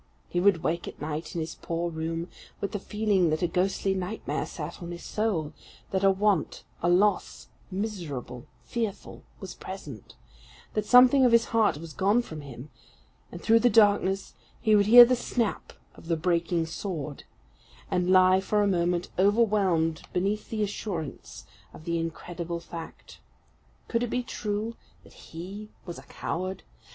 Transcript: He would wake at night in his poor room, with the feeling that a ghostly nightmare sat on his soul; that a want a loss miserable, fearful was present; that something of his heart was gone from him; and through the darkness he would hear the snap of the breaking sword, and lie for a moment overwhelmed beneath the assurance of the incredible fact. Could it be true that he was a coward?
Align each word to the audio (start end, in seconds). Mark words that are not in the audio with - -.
He 0.27 0.39
would 0.39 0.63
wake 0.63 0.87
at 0.87 0.99
night 0.99 1.35
in 1.35 1.41
his 1.41 1.53
poor 1.61 1.91
room, 1.91 2.27
with 2.59 2.71
the 2.71 2.79
feeling 2.79 3.29
that 3.29 3.43
a 3.43 3.47
ghostly 3.47 3.93
nightmare 3.93 4.47
sat 4.47 4.81
on 4.81 4.89
his 4.89 5.03
soul; 5.03 5.53
that 5.91 6.03
a 6.03 6.09
want 6.09 6.63
a 6.81 6.89
loss 6.89 7.49
miserable, 7.69 8.47
fearful 8.63 9.21
was 9.39 9.53
present; 9.53 10.15
that 10.73 10.87
something 10.87 11.23
of 11.23 11.31
his 11.33 11.45
heart 11.53 11.77
was 11.77 11.93
gone 11.93 12.23
from 12.23 12.41
him; 12.41 12.71
and 13.31 13.43
through 13.43 13.59
the 13.59 13.69
darkness 13.69 14.33
he 14.59 14.75
would 14.75 14.87
hear 14.87 15.05
the 15.05 15.15
snap 15.15 15.71
of 15.93 16.07
the 16.07 16.17
breaking 16.17 16.65
sword, 16.65 17.23
and 17.91 18.09
lie 18.09 18.41
for 18.41 18.63
a 18.63 18.67
moment 18.67 19.09
overwhelmed 19.19 20.01
beneath 20.13 20.49
the 20.49 20.63
assurance 20.63 21.45
of 21.75 21.83
the 21.85 21.99
incredible 21.99 22.59
fact. 22.59 23.19
Could 23.87 24.01
it 24.01 24.09
be 24.09 24.23
true 24.23 24.75
that 25.03 25.13
he 25.13 25.69
was 25.85 25.99
a 25.99 26.03
coward? 26.07 26.63